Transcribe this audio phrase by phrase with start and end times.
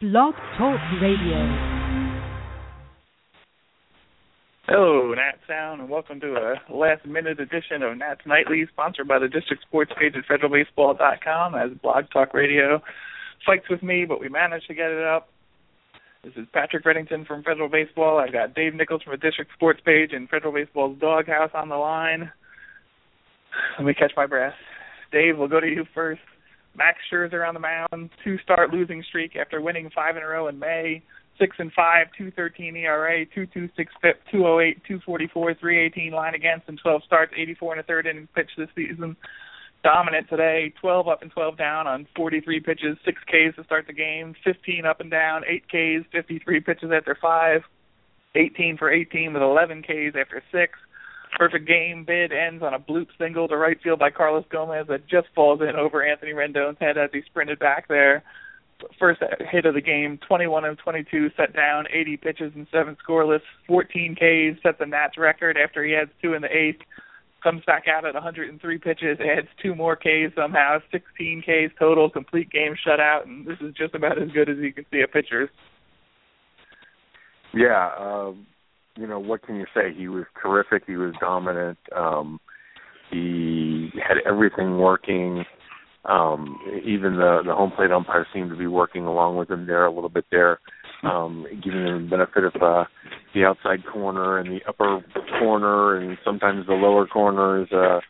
[0.00, 1.38] Blog Talk Radio.
[4.66, 9.20] Hello, Nat Sound, and welcome to a last minute edition of Nats Nightly, sponsored by
[9.20, 12.82] the District Sports page at federalbaseball.com as Blog Talk Radio
[13.46, 15.28] fights with me, but we managed to get it up.
[16.24, 18.18] This is Patrick Reddington from Federal Baseball.
[18.18, 21.76] I've got Dave Nichols from the District Sports page and Federal Baseball's Doghouse on the
[21.76, 22.32] line.
[23.78, 24.54] Let me catch my breath.
[25.12, 26.20] Dave, we'll go to you first.
[26.76, 30.48] Max Scherzer on the mound, two start losing streak after winning five in a row
[30.48, 31.02] in May.
[31.36, 35.26] Six and five, two thirteen ERA, two two six FIP, two oh eight, two forty
[35.26, 38.50] four, three eighteen line against, and twelve starts, eighty four and a third inning pitch
[38.56, 39.16] this season.
[39.82, 43.88] Dominant today, twelve up and twelve down on forty three pitches, six Ks to start
[43.88, 47.62] the game, fifteen up and down, eight Ks, fifty three pitches after five,
[48.36, 50.78] eighteen for eighteen with eleven Ks after six
[51.34, 55.08] Perfect game bid ends on a bloop single to right field by Carlos Gomez that
[55.08, 58.22] just falls in over Anthony Rendon's head as he sprinted back there.
[58.98, 59.20] First
[59.50, 64.14] hit of the game, 21 of 22 set down, 80 pitches and seven scoreless, 14
[64.14, 66.82] Ks, set the Nats record after he adds two in the eighth.
[67.42, 72.50] Comes back out at 103 pitches, adds two more Ks somehow, 16 Ks total, complete
[72.50, 75.50] game shutout, and this is just about as good as you can see a pitcher's.
[77.52, 78.46] Yeah, um,
[78.96, 79.92] you know, what can you say?
[79.96, 80.84] He was terrific.
[80.86, 81.78] He was dominant.
[81.94, 82.40] Um,
[83.10, 85.44] he had everything working.
[86.04, 89.86] Um, even the the home plate umpire seemed to be working along with him there
[89.86, 90.60] a little bit there,
[91.02, 92.84] um, giving him the benefit of uh,
[93.34, 95.02] the outside corner and the upper
[95.38, 97.68] corner and sometimes the lower corners.
[97.72, 98.00] Uh,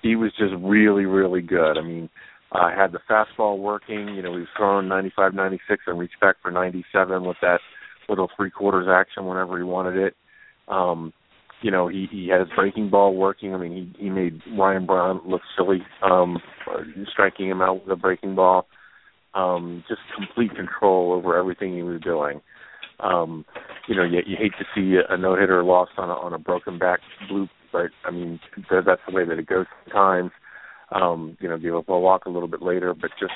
[0.00, 1.76] he was just really, really good.
[1.76, 2.08] I mean,
[2.52, 4.14] uh, had the fastball working.
[4.14, 7.60] You know, he was throwing 95, 96 and reached back for 97 with that
[8.08, 10.14] little three quarters action whenever he wanted it.
[10.68, 11.12] Um,
[11.62, 13.54] you know, he he had his breaking ball working.
[13.54, 16.38] I mean, he he made Ryan Braun look silly, um,
[17.10, 18.66] striking him out with a breaking ball.
[19.34, 22.40] Um, just complete control over everything he was doing.
[23.00, 23.44] Um,
[23.88, 26.38] you know, you, you hate to see a no hitter lost on a on a
[26.38, 28.40] broken back bloop, but I mean
[28.70, 30.30] that's the way that it goes sometimes.
[30.92, 33.32] Um, you know, give up a walk a little bit later, but just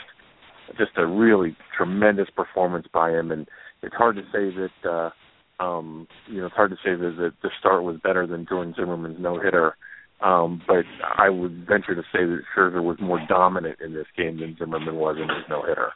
[0.76, 3.48] just a really tremendous performance by him, and
[3.82, 7.32] it's hard to say that uh, um, you know it's hard to say that the,
[7.42, 9.76] the start was better than Jordan Zimmermann's no hitter.
[10.20, 10.84] Um, but
[11.16, 14.96] I would venture to say that Scherzer was more dominant in this game than Zimmermann
[14.96, 15.92] was in his no hitter.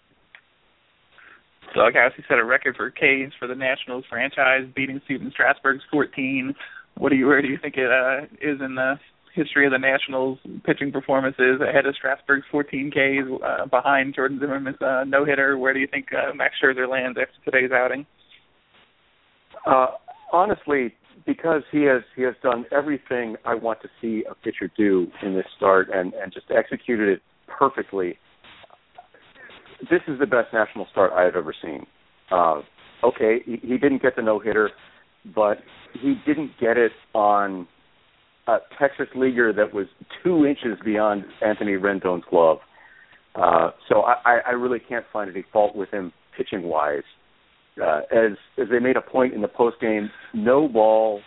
[1.74, 6.54] Doghouse, he set a record for Ks for the Nationals franchise, beating Stephen Strasburg's 14.
[6.96, 8.98] What do you where do you think it uh, is in the
[9.34, 14.80] history of the Nationals pitching performances ahead of Strasburg's 14 Ks, uh, behind Jordan Zimmermann's
[14.80, 15.58] uh, no hitter?
[15.58, 18.06] Where do you think uh, Max Scherzer lands after today's outing?
[19.66, 19.86] Uh,
[20.32, 20.94] honestly,
[21.26, 25.34] because he has he has done everything I want to see a pitcher do in
[25.34, 28.18] this start and and just executed it perfectly.
[29.90, 31.86] This is the best national start I have ever seen.
[32.30, 32.62] Uh,
[33.04, 34.70] okay, he, he didn't get the no hitter,
[35.34, 35.58] but
[36.00, 37.66] he didn't get it on
[38.48, 39.86] a Texas leaguer that was
[40.22, 42.58] two inches beyond Anthony Rendon's glove.
[43.34, 47.02] Uh, so I, I really can't find any fault with him pitching wise.
[47.82, 51.22] Uh, as as they made a point in the post game, no ball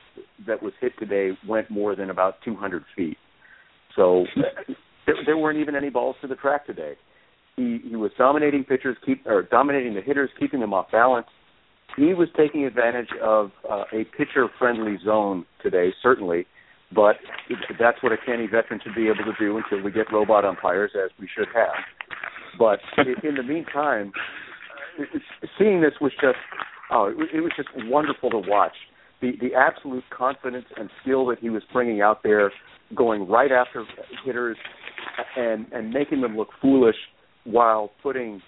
[0.46, 3.18] that was hit today went more than about 200 feet.
[3.96, 4.26] So
[5.08, 6.94] there, there weren't even any balls to the track today.
[7.56, 11.28] He he was dominating pitchers, keep or dominating the hitters, keeping them off balance.
[11.98, 16.46] He was taking advantage of uh, a pitcher friendly zone today, certainly,
[16.94, 17.16] but
[17.80, 20.92] that's what a canny veteran should be able to do until we get robot umpires,
[20.96, 21.74] as we should have.
[22.58, 22.80] But
[23.24, 24.12] in the meantime,
[25.58, 26.38] seeing this was just
[26.92, 28.74] oh, it, was just wonderful to watch.
[29.22, 32.52] The the absolute confidence and skill that he was bringing out there,
[32.96, 33.84] going right after
[34.24, 34.58] hitters,
[35.36, 36.98] and and making them look foolish
[37.44, 38.42] while putting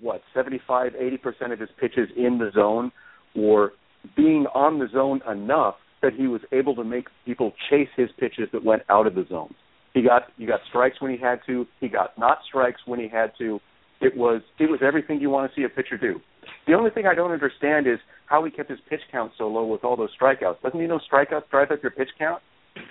[0.00, 2.90] what 75 80 percent of his pitches in the zone,
[3.36, 3.72] or
[4.16, 8.48] being on the zone enough that he was able to make people chase his pitches
[8.52, 9.54] that went out of the zone.
[9.94, 11.66] He got he got strikes when he had to.
[11.80, 13.58] He got not strikes when he had to.
[14.00, 16.20] It was it was everything you want to see a pitcher do.
[16.66, 19.64] The only thing I don't understand is how he kept his pitch count so low
[19.64, 20.60] with all those strikeouts.
[20.62, 22.42] Doesn't he know strikeouts drive up your pitch count?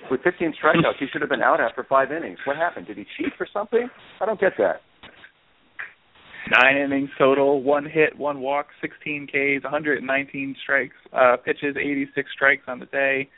[0.09, 2.39] With 15 strikeouts, he should have been out after five innings.
[2.45, 2.87] What happened?
[2.87, 3.89] Did he cheat for something?
[4.21, 4.81] I don't get that.
[6.51, 12.63] Nine innings total, one hit, one walk, 16 Ks, 119 strikes, uh, pitches, 86 strikes
[12.67, 13.29] on the day.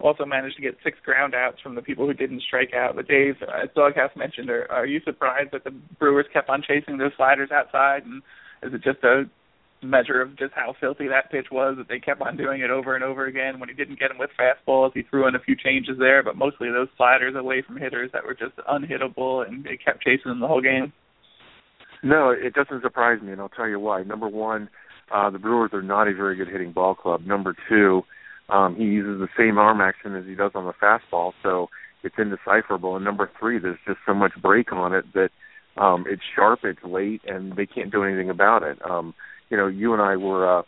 [0.00, 2.96] Also managed to get six ground outs from the people who didn't strike out.
[2.96, 6.98] But Dave, as Doghouse mentioned, are, are you surprised that the Brewers kept on chasing
[6.98, 8.04] those sliders outside?
[8.04, 8.22] And
[8.62, 9.24] is it just a
[9.82, 12.94] measure of just how filthy that pitch was that they kept on doing it over
[12.94, 13.58] and over again?
[13.58, 16.36] When he didn't get them with fastballs, he threw in a few changes there, but
[16.36, 20.40] mostly those sliders away from hitters that were just unhittable, and they kept chasing them
[20.40, 20.92] the whole game.
[22.02, 24.02] No, it doesn't surprise me, and I'll tell you why.
[24.02, 24.68] Number one,
[25.12, 27.26] uh, the Brewers are not a very good hitting ball club.
[27.26, 28.02] Number two,
[28.48, 31.68] um, he uses the same arm action as he does on the fastball, so
[32.02, 32.96] it's indecipherable.
[32.96, 35.30] And number three, there's just so much break on it that
[35.76, 38.78] um, it's sharp, it's late, and they can't do anything about it.
[38.88, 39.14] Um,
[39.50, 40.62] you know, you and I were uh,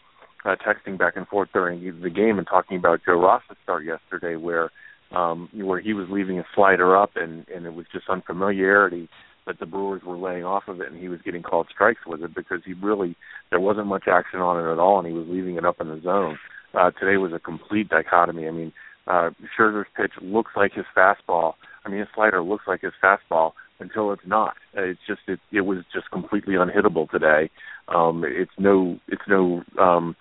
[0.44, 4.36] uh, texting back and forth during the game and talking about Joe Ross's start yesterday,
[4.36, 4.70] where
[5.12, 9.08] um, where he was leaving a slider up, and and it was just unfamiliarity
[9.46, 12.22] that the Brewers were laying off of it, and he was getting called strikes with
[12.22, 13.16] it because he really
[13.50, 15.88] there wasn't much action on it at all, and he was leaving it up in
[15.88, 16.38] the zone.
[16.74, 18.46] Uh, today was a complete dichotomy.
[18.46, 18.72] I mean,
[19.06, 21.54] uh, Scherzer's pitch looks like his fastball.
[21.84, 24.54] I mean, his slider looks like his fastball until it's not.
[24.74, 27.50] It's just it it was just completely unhittable today.
[27.88, 30.14] Um, it's no it's no um,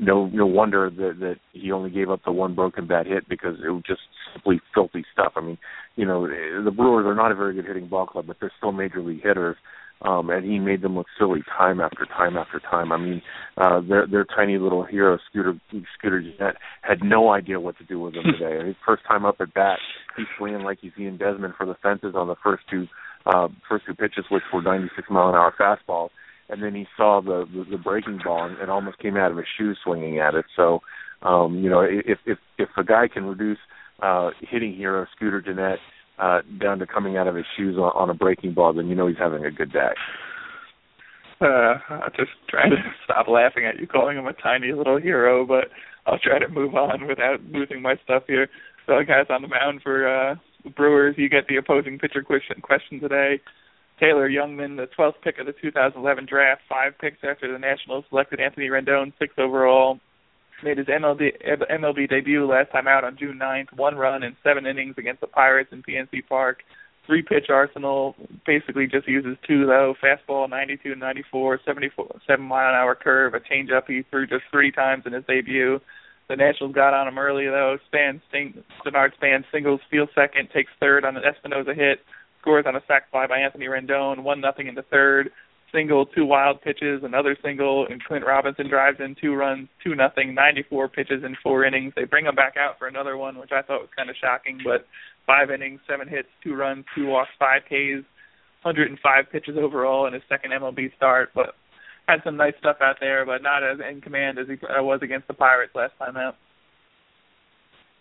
[0.00, 3.56] no no wonder that that he only gave up the one broken bat hit because
[3.64, 4.00] it was just
[4.32, 5.32] simply filthy stuff.
[5.36, 5.58] I mean,
[5.96, 8.72] you know, the Brewers are not a very good hitting ball club, but they're still
[8.72, 9.56] major league hitters.
[10.02, 12.90] Um, and he made them look silly time after time after time.
[12.90, 13.20] I mean,
[13.58, 15.60] uh, their their tiny little hero, Scooter
[15.98, 18.66] Scooter Gennett, had no idea what to do with him today.
[18.66, 19.78] His first time up at bat,
[20.16, 22.86] he's swinging like he's Ian Desmond for the fences on the first two
[23.26, 26.08] uh, first two pitches, which were 96 mile an hour fastballs
[26.50, 29.46] and then he saw the the, the breaking ball and, almost came out of his
[29.58, 30.44] shoes swinging at it.
[30.56, 30.80] So,
[31.22, 33.58] um, you know, if if if a guy can reduce
[34.02, 35.78] uh, hitting hero Scooter Gennett
[36.18, 38.94] uh, down to coming out of his shoes on, on a breaking ball, then you
[38.94, 39.92] know he's having a good day.
[41.40, 45.46] Uh, I'll just trying to stop laughing at you calling him a tiny little hero,
[45.46, 45.68] but
[46.06, 48.48] I'll try to move on without losing my stuff here.
[48.86, 50.34] So, guys, on the mound for uh,
[50.76, 53.40] Brewers, you get the opposing pitcher question question today.
[54.00, 58.40] Taylor Jungmann, the 12th pick of the 2011 draft, five picks after the Nationals selected
[58.40, 60.00] Anthony Rendon, sixth overall.
[60.62, 61.32] Made his MLB,
[61.70, 63.72] MLB debut last time out on June 9th.
[63.76, 66.62] One run in seven innings against the Pirates in PNC Park.
[67.06, 68.14] Three pitch arsenal.
[68.46, 69.94] Basically just uses two though.
[70.02, 73.32] Fastball 92, 94, 74, seven mile an hour curve.
[73.34, 75.80] A changeup he threw just three times in his debut.
[76.28, 77.78] The Nationals got on him early though.
[77.86, 82.00] Span, Sting, Denard Span singles, field second, takes third on an Espinosa hit
[82.40, 85.30] scores on a sac fly by Anthony Rendon, one nothing in the third.
[85.72, 90.34] Single, two wild pitches, another single, and Clint Robinson drives in two runs, two nothing,
[90.34, 91.92] 94 pitches in four innings.
[91.94, 94.58] They bring him back out for another one, which I thought was kind of shocking.
[94.64, 94.86] But
[95.26, 98.04] five innings, seven hits, two runs, two walks, five Ks,
[98.62, 101.30] 105 pitches overall in his second MLB start.
[101.36, 101.54] But
[102.08, 105.28] had some nice stuff out there, but not as in command as he was against
[105.28, 106.36] the Pirates last time out.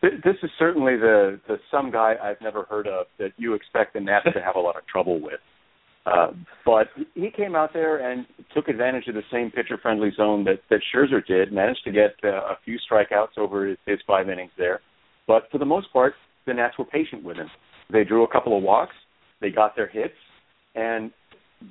[0.02, 4.00] This is certainly the the some guy I've never heard of that you expect the
[4.00, 5.42] Nats to have a lot of trouble with.
[6.06, 6.28] Uh,
[6.66, 8.26] but he came out there and
[8.56, 11.52] took advantage of the same pitcher-friendly zone that that Scherzer did.
[11.52, 14.80] Managed to get uh, a few strikeouts over his, his five innings there,
[15.28, 16.14] but for the most part,
[16.48, 17.50] the Nats were patient with him.
[17.92, 18.96] They drew a couple of walks,
[19.42, 20.14] they got their hits,
[20.76, 21.12] and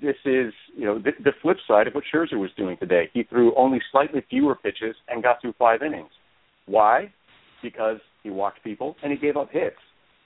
[0.03, 3.09] this is you know the, the flip side of what Scherzer was doing today.
[3.15, 6.11] He threw only slightly fewer pitches and got through five innings.
[6.67, 7.11] Why?
[7.63, 9.76] Because he walked people, and he gave up hits.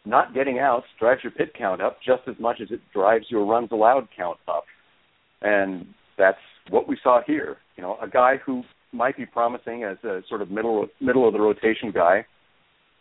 [0.04, 3.46] Not getting outs drives your pit count up just as much as it drives your
[3.46, 4.64] runs allowed count up.
[5.42, 5.86] And
[6.18, 6.38] that's
[6.70, 7.58] what we saw here.
[7.76, 8.62] You know, a guy who
[8.92, 12.26] might be promising as a sort of middle middle of the rotation guy,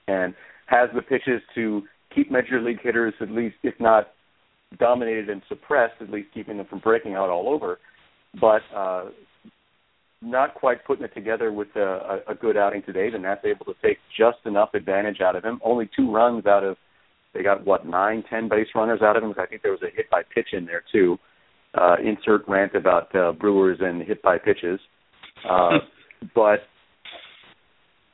[0.07, 0.33] and
[0.67, 1.81] has the pitches to
[2.13, 4.09] keep major league hitters at least, if not
[4.79, 7.79] dominated and suppressed, at least keeping them from breaking out all over.
[8.39, 9.05] But uh,
[10.21, 13.09] not quite putting it together with a, a, good outing today.
[13.09, 15.59] The Nats able to take just enough advantage out of him.
[15.63, 16.77] Only two runs out of
[17.33, 19.33] they got what nine, ten base runners out of him.
[19.37, 21.17] I think there was a hit by pitch in there too.
[21.73, 24.79] Uh, insert rant about uh, Brewers and hit by pitches,
[25.49, 25.77] uh,
[26.35, 26.59] but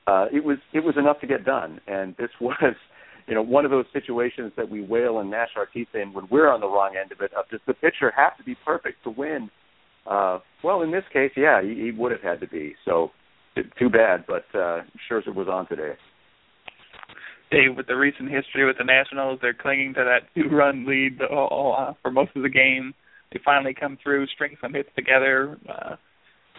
[0.05, 1.81] uh, it was it was enough to get done.
[1.87, 2.75] And this was,
[3.27, 6.27] you know, one of those situations that we wail and gnash our teeth in when
[6.29, 7.31] we're on the wrong end of it.
[7.33, 9.49] Of does the pitcher have to be perfect to win?
[10.09, 12.75] Uh, well, in this case, yeah, he, he would have had to be.
[12.85, 13.11] So,
[13.79, 15.93] too bad, but uh, Scherzer was on today.
[17.49, 21.93] Dave, with the recent history with the Nationals, they're clinging to that two-run lead uh,
[22.01, 22.93] for most of the game.
[23.31, 25.57] They finally come through, string some hits together.
[25.67, 25.95] Uh,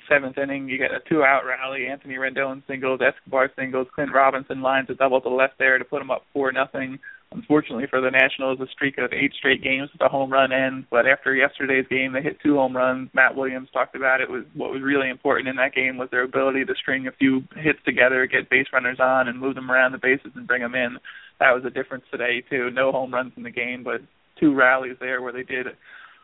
[0.09, 1.87] seventh inning, you get a two-out rally.
[1.87, 5.99] Anthony Rendon singles, Escobar singles, Clint Robinson lines a double to left there to put
[5.99, 6.99] them up four nothing.
[7.31, 10.87] Unfortunately for the Nationals, a streak of eight straight games with a home run end.
[10.91, 13.11] But after yesterday's game, they hit two home runs.
[13.13, 14.31] Matt Williams talked about it.
[14.31, 17.43] Was what was really important in that game was their ability to string a few
[17.55, 20.75] hits together, get base runners on, and move them around the bases and bring them
[20.75, 20.97] in.
[21.39, 22.71] That was a difference today too.
[22.71, 24.01] No home runs in the game, but
[24.41, 25.67] two rallies there where they did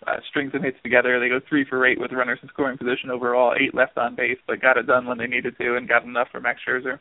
[0.06, 1.20] uh, string some hits together.
[1.20, 4.38] They go three for eight with runners in scoring position overall, eight left on base,
[4.46, 6.98] but got it done when they needed to and got enough for Max Scherzer.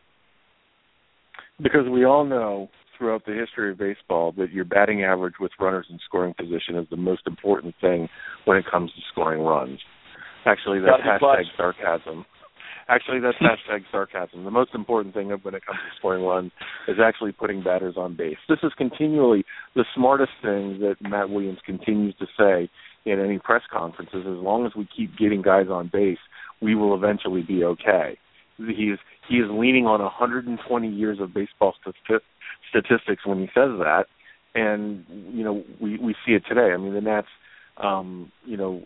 [1.61, 2.69] Because we all know
[3.03, 6.87] throughout the history of baseball that your batting average with runners in scoring position is
[6.89, 8.07] the most important thing
[8.45, 9.77] when it comes to scoring runs.
[10.45, 12.25] Actually, that's hashtag sarcasm.
[12.87, 14.45] Actually, that's hashtag sarcasm.
[14.45, 16.51] The most important thing when it comes to scoring runs
[16.87, 18.37] is actually putting batters on base.
[18.47, 19.43] This is continually
[19.75, 22.69] the smartest thing that Matt Williams continues to say
[23.03, 24.21] in any press conferences.
[24.21, 26.19] As long as we keep getting guys on base,
[26.61, 28.17] we will eventually be okay.
[28.57, 31.73] He is he is leaning on 120 years of baseball
[32.73, 34.05] statistics when he says that,
[34.55, 36.71] and you know we we see it today.
[36.73, 37.27] I mean the Nats,
[37.77, 38.81] um, you know,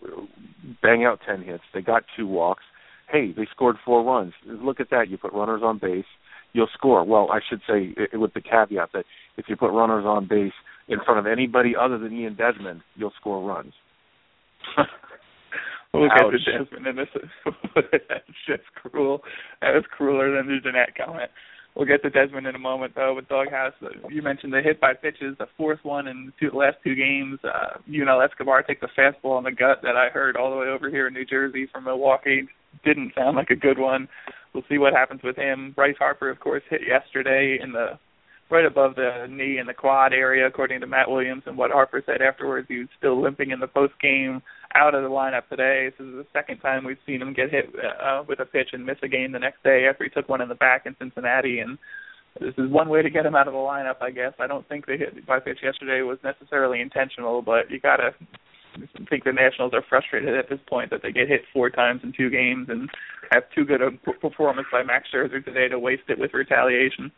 [0.82, 1.64] bang out 10 hits.
[1.72, 2.64] They got two walks
[3.10, 4.32] hey, they scored four runs.
[4.46, 5.08] Look at that.
[5.08, 6.04] You put runners on base,
[6.52, 7.04] you'll score.
[7.04, 9.04] Well, I should say with the caveat that
[9.36, 10.52] if you put runners on base
[10.88, 13.72] in front of anybody other than Ian Desmond, you'll score runs.
[15.94, 17.30] we'll get to Desmond, and this is
[17.74, 19.22] that's just cruel.
[19.60, 21.30] That was crueler than the Gennett comment.
[21.78, 23.14] We'll get to Desmond in a moment, though.
[23.14, 23.72] With Doghouse,
[24.10, 27.38] you mentioned the hit by pitches, the fourth one in the last two games.
[27.44, 30.66] Uh, Yunel Escobar takes a fastball in the gut that I heard all the way
[30.66, 32.48] over here in New Jersey from Milwaukee
[32.84, 34.08] didn't sound like a good one.
[34.52, 35.72] We'll see what happens with him.
[35.76, 37.98] Bryce Harper, of course, hit yesterday in the
[38.50, 41.42] right above the knee in the quad area, according to Matt Williams.
[41.46, 44.42] And what Harper said afterwards, he was still limping in the post game,
[44.74, 45.90] out of the lineup today.
[45.90, 48.84] This is the second time we've seen him get hit uh, with a pitch and
[48.84, 51.60] miss a game the next day after he took one in the back in Cincinnati.
[51.60, 51.78] And
[52.40, 54.32] this is one way to get him out of the lineup, I guess.
[54.38, 58.14] I don't think the hit by pitch yesterday was necessarily intentional, but you gotta
[59.08, 62.12] think the Nationals are frustrated at this point that they get hit four times in
[62.12, 62.88] two games and
[63.32, 63.90] have too good a
[64.20, 67.10] performance by Max Scherzer today to waste it with retaliation.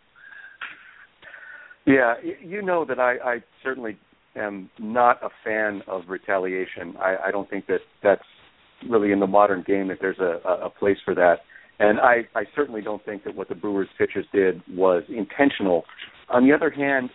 [1.91, 3.99] Yeah, you know that I, I certainly
[4.37, 6.95] am not a fan of retaliation.
[6.99, 8.23] I, I don't think that that's
[8.89, 11.37] really in the modern game that there's a, a place for that.
[11.79, 15.85] And I, I certainly don't think that what the Brewers pitchers did was intentional.
[16.29, 17.11] On the other hand,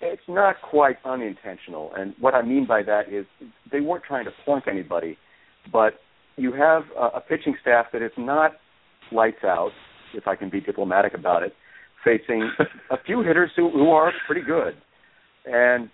[0.00, 1.90] it's not quite unintentional.
[1.96, 3.24] And what I mean by that is
[3.72, 5.16] they weren't trying to plunk anybody,
[5.72, 5.94] but
[6.36, 8.52] you have a, a pitching staff that is not
[9.10, 9.70] lights out,
[10.14, 11.54] if I can be diplomatic about it,
[12.06, 12.50] facing
[12.90, 14.74] a few hitters who, who are pretty good,
[15.44, 15.90] and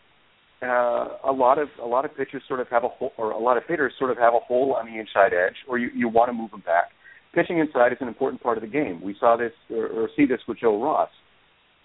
[0.62, 3.38] uh, a lot of a lot of pitchers sort of have a hole, or a
[3.38, 6.08] lot of hitters sort of have a hole on the inside edge, or you you
[6.08, 6.90] want to move them back.
[7.34, 9.00] Pitching inside is an important part of the game.
[9.02, 11.08] We saw this or, or see this with Joe Ross,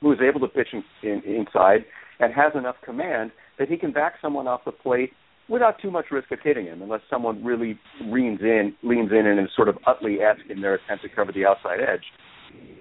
[0.01, 1.85] who was able to pitch in, in, inside
[2.19, 5.11] and has enough command that he can back someone off the plate
[5.49, 9.39] without too much risk of hitting him, unless someone really leans in, leans in, and
[9.39, 12.03] is sort of Utley-esque in their attempt to cover the outside edge.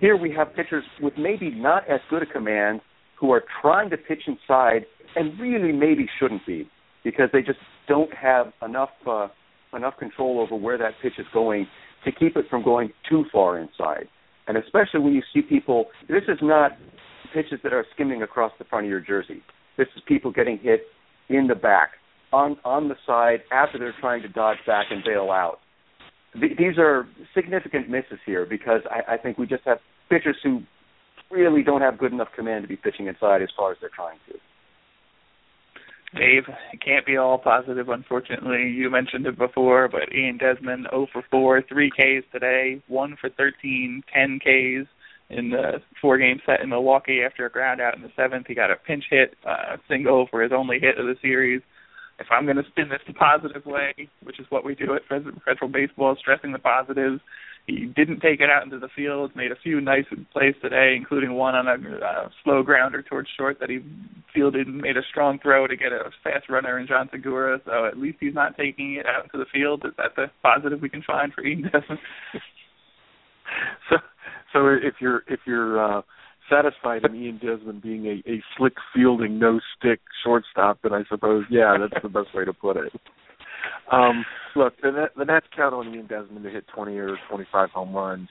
[0.00, 2.80] Here we have pitchers with maybe not as good a command
[3.18, 6.68] who are trying to pitch inside and really maybe shouldn't be
[7.02, 7.58] because they just
[7.88, 9.28] don't have enough uh,
[9.74, 11.66] enough control over where that pitch is going
[12.04, 14.08] to keep it from going too far inside.
[14.46, 16.72] And especially when you see people, this is not
[17.34, 19.42] pitches that are skimming across the front of your jersey.
[19.76, 20.82] This is people getting hit
[21.28, 21.90] in the back,
[22.32, 25.60] on on the side after they're trying to dodge back and bail out.
[26.40, 29.78] Th- these are significant misses here because I, I think we just have
[30.08, 30.62] pitchers who
[31.30, 34.18] really don't have good enough command to be pitching inside as far as they're trying
[34.28, 34.38] to.
[36.14, 38.70] Dave, it can't be all positive, unfortunately.
[38.70, 43.28] You mentioned it before, but Ian Desmond 0 for 4, 3 Ks today, 1 for
[43.30, 44.88] 13, 10 Ks
[45.28, 48.46] in the four game set in Milwaukee after a ground out in the seventh.
[48.46, 51.62] He got a pinch hit, uh, single for his only hit of the series.
[52.18, 53.92] If I'm going to spin this the positive way,
[54.22, 57.20] which is what we do at Federal Baseball, stressing the positives,
[57.66, 59.34] he didn't take it out into the field.
[59.34, 63.58] Made a few nice plays today, including one on a uh, slow grounder towards short
[63.58, 63.80] that he
[64.32, 67.60] fielded and made a strong throw to get a fast runner in Jean Segura.
[67.66, 69.82] So at least he's not taking it out into the field.
[69.84, 71.98] Is that the positive we can find for Ian Desmond?
[73.90, 73.96] so
[74.52, 76.02] so if you're if you're uh,
[76.50, 81.44] satisfied in Ian Desmond being a, a slick fielding, no stick shortstop, then I suppose
[81.50, 82.92] yeah, that's the best way to put it.
[83.90, 84.24] Um,
[84.54, 88.28] look, the, the Nats count on Ian Desmond to hit 20 or 25 home runs.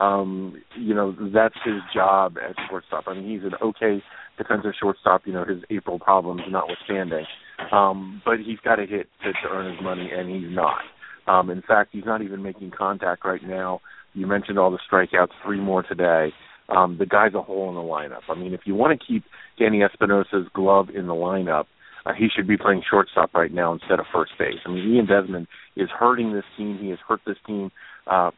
[0.00, 3.04] Um, you know, that's his job as shortstop.
[3.06, 4.02] I mean, he's an okay
[4.36, 5.22] defensive shortstop.
[5.24, 7.26] You know, his April problems notwithstanding,
[7.70, 10.80] um, but he's got to hit to, to earn his money, and he's not.
[11.26, 13.80] Um, in fact, he's not even making contact right now
[14.14, 16.32] you mentioned all the strikeouts, three more today.
[16.68, 18.22] Um, the guy's a hole in the lineup.
[18.28, 19.24] I mean, if you want to keep
[19.58, 21.66] Danny Espinosa's glove in the lineup,
[22.06, 24.58] uh, he should be playing shortstop right now instead of first base.
[24.66, 26.78] I mean, Ian Desmond is hurting this team.
[26.80, 27.70] He has hurt this team
[28.06, 28.30] uh,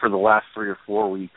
[0.00, 1.34] for the last three or four weeks.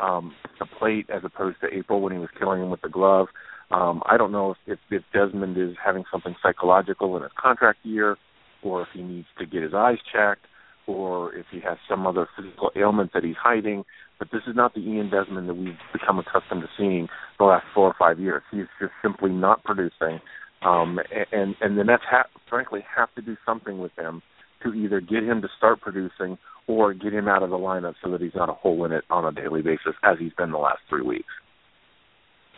[0.00, 3.26] Um, the plate as opposed to April when he was killing him with the glove.
[3.72, 7.80] Um, I don't know if, if, if Desmond is having something psychological in his contract
[7.82, 8.16] year,
[8.62, 10.46] or if he needs to get his eyes checked
[10.86, 13.84] or if he has some other physical ailment that he's hiding.
[14.18, 17.08] But this is not the Ian Desmond that we've become accustomed to seeing
[17.38, 18.42] the last four or five years.
[18.50, 20.20] He's just simply not producing,
[20.62, 20.98] um,
[21.32, 24.22] and and the Nats, ha- frankly, have to do something with him
[24.64, 28.10] to either get him to start producing or get him out of the lineup so
[28.10, 30.58] that he's not a hole in it on a daily basis as he's been the
[30.58, 31.28] last three weeks.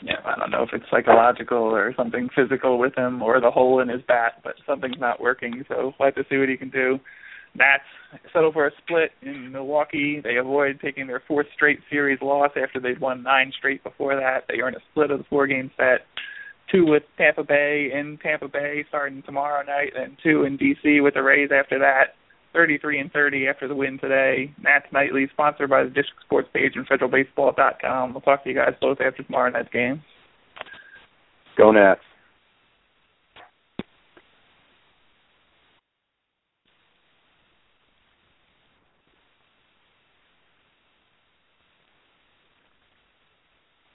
[0.02, 3.80] Yeah, I don't know if it's psychological or something physical with him or the hole
[3.80, 5.62] in his bat, but something's not working.
[5.68, 6.98] So we'll have to see what he can do.
[7.54, 7.82] Nats
[8.32, 10.20] settle for a split in Milwaukee.
[10.22, 14.44] They avoid taking their fourth straight series loss after they'd won nine straight before that.
[14.48, 16.06] They earn a split of the four game set.
[16.70, 21.14] Two with Tampa Bay in Tampa Bay starting tomorrow night, and two in DC with
[21.14, 22.14] the Rays after that.
[22.52, 24.52] 33 and 30 after the win today.
[24.62, 28.12] Nats Nightly, sponsored by the District Sports page and FederalBaseball.com.
[28.12, 30.02] We'll talk to you guys both after tomorrow night's game.
[31.56, 32.00] Go Nats.